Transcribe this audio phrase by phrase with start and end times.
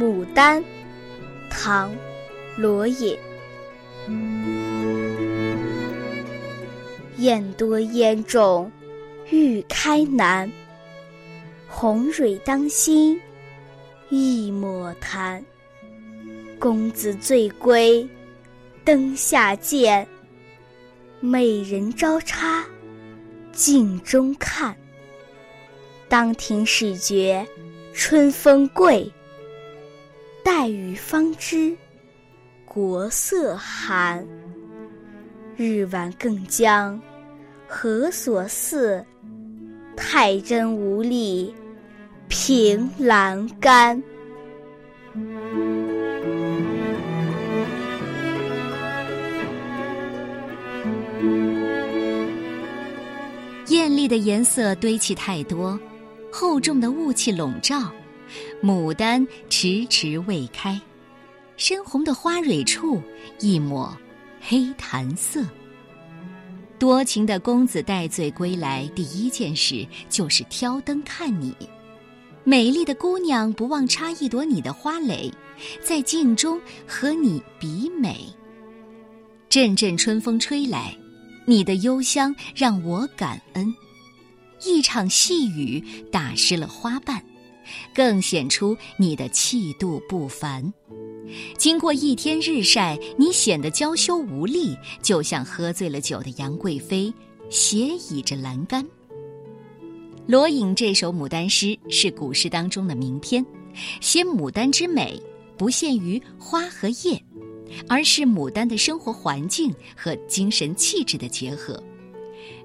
[0.00, 0.62] 牡丹》，
[1.50, 1.92] 唐·
[2.56, 3.18] 罗隐。
[7.18, 8.72] 燕多烟重，
[9.28, 10.50] 欲开难。
[11.68, 13.20] 红蕊当心，
[14.08, 15.44] 一抹檀。
[16.58, 18.08] 公子醉归，
[18.84, 20.08] 灯下见。
[21.20, 22.64] 美人朝插，
[23.52, 24.74] 镜中看。
[26.08, 27.46] 当庭始觉
[27.92, 29.12] 春风贵，
[30.44, 31.76] 待雨方知
[32.64, 34.26] 国色寒。
[35.56, 37.00] 日晚更将。
[37.72, 39.04] 何所似？
[39.96, 41.54] 太真无力
[42.26, 44.02] 凭栏杆。
[53.68, 55.78] 艳丽的颜色堆砌太多，
[56.32, 57.92] 厚重的雾气笼罩，
[58.62, 60.80] 牡丹迟迟未开，
[61.56, 63.02] 深红的花蕊处
[63.38, 63.96] 一抹
[64.40, 65.44] 黑檀色。
[66.78, 71.54] 多情的公子戴罪归来，第一件事就是挑灯看你。
[72.42, 75.30] 美丽的姑娘不忘插一朵你的花蕾，
[75.82, 78.26] 在镜中和你比美。
[79.50, 80.96] 阵阵春风吹来，
[81.44, 83.74] 你的幽香让我感恩。
[84.64, 87.22] 一场细雨打湿了花瓣，
[87.94, 90.72] 更显出你的气度不凡。
[91.56, 97.12] 经过一天日晒，你显得娇羞无力，就像喝醉了酒的杨贵妃，
[97.48, 98.84] 斜倚着栏杆。
[100.26, 103.44] 罗隐这首牡丹诗是古诗当中的名篇，
[104.00, 105.20] 写牡丹之美
[105.56, 107.22] 不限于花和叶，
[107.88, 111.80] 而是牡丹的生活环境和精神气质的结合。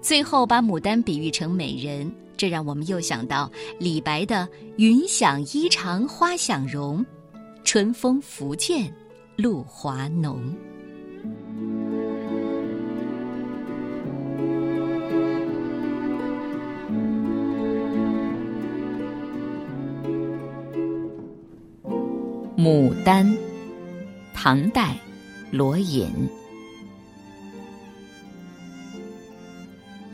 [0.00, 7.04] 最后把牡丹比喻成美人，这让我们又想到李白的“云想衣裳花想容”。
[7.64, 8.92] 春风拂槛，
[9.36, 10.54] 露华浓。
[22.56, 23.36] 牡丹，
[24.32, 24.96] 唐代，
[25.50, 26.10] 罗隐。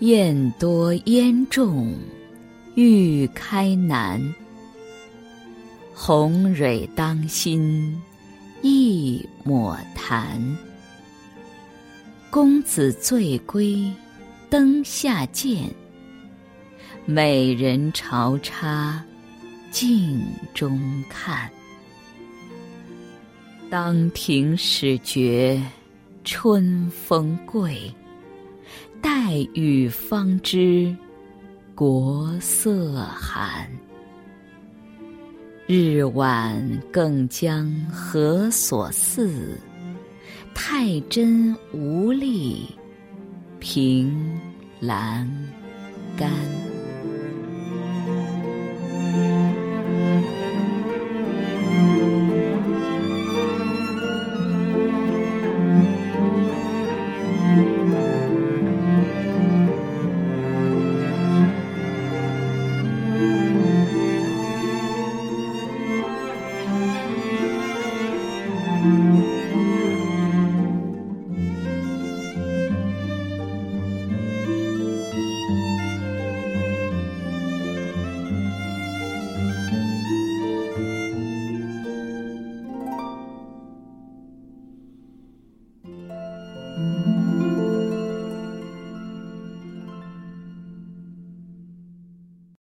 [0.00, 1.94] 燕多燕重，
[2.74, 4.18] 欲开难。
[5.94, 8.00] 红蕊当心，
[8.62, 10.40] 一抹檀。
[12.30, 13.92] 公子醉归，
[14.48, 15.68] 灯下见。
[17.04, 19.04] 美人朝插，
[19.70, 20.18] 镜
[20.54, 21.50] 中看。
[23.68, 25.62] 当庭始觉
[26.24, 27.92] 春风贵，
[29.30, 30.92] 待雨方知
[31.76, 33.70] 国色寒。
[35.68, 39.56] 日晚更将何所似？
[40.52, 42.74] 太真无力
[43.60, 44.12] 凭
[44.80, 45.30] 栏
[46.16, 46.59] 杆。